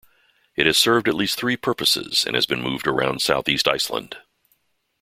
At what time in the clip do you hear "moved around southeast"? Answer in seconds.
2.59-3.67